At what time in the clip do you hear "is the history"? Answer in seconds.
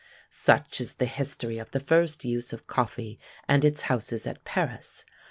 0.81-1.59